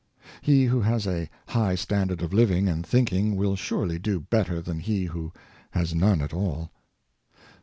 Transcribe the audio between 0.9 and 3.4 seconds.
a high standard of living and thinking